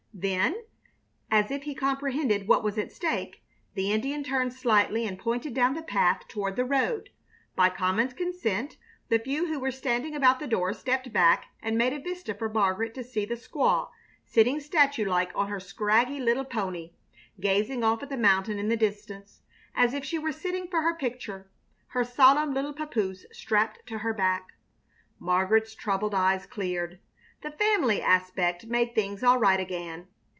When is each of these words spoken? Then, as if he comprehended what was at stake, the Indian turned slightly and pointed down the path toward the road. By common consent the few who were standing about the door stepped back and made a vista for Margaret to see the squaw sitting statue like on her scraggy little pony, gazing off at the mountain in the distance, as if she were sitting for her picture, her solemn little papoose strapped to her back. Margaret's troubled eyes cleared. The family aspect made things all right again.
Then, 0.13 0.65
as 1.31 1.49
if 1.49 1.63
he 1.63 1.73
comprehended 1.73 2.45
what 2.47 2.63
was 2.65 2.77
at 2.77 2.91
stake, 2.91 3.41
the 3.75 3.91
Indian 3.93 4.23
turned 4.23 4.51
slightly 4.53 5.07
and 5.07 5.17
pointed 5.17 5.53
down 5.55 5.73
the 5.73 5.81
path 5.81 6.27
toward 6.27 6.57
the 6.57 6.65
road. 6.65 7.09
By 7.55 7.69
common 7.69 8.09
consent 8.09 8.77
the 9.09 9.17
few 9.19 9.47
who 9.47 9.57
were 9.57 9.71
standing 9.71 10.13
about 10.13 10.39
the 10.39 10.47
door 10.49 10.73
stepped 10.73 11.11
back 11.13 11.45
and 11.61 11.77
made 11.77 11.93
a 11.93 11.99
vista 11.99 12.35
for 12.35 12.49
Margaret 12.49 12.93
to 12.95 13.03
see 13.05 13.25
the 13.25 13.33
squaw 13.35 13.89
sitting 14.25 14.59
statue 14.59 15.05
like 15.05 15.31
on 15.33 15.47
her 15.47 15.61
scraggy 15.61 16.19
little 16.19 16.45
pony, 16.45 16.91
gazing 17.39 17.81
off 17.83 18.03
at 18.03 18.09
the 18.09 18.17
mountain 18.17 18.59
in 18.59 18.67
the 18.67 18.77
distance, 18.77 19.41
as 19.73 19.93
if 19.95 20.03
she 20.05 20.19
were 20.19 20.33
sitting 20.33 20.67
for 20.67 20.81
her 20.81 20.93
picture, 20.93 21.49
her 21.87 22.03
solemn 22.03 22.53
little 22.53 22.73
papoose 22.73 23.25
strapped 23.31 23.87
to 23.87 23.99
her 23.99 24.13
back. 24.13 24.49
Margaret's 25.19 25.73
troubled 25.73 26.13
eyes 26.13 26.45
cleared. 26.45 26.99
The 27.41 27.49
family 27.49 28.03
aspect 28.03 28.67
made 28.67 28.93
things 28.93 29.23
all 29.23 29.39
right 29.39 29.59
again. 29.59 30.05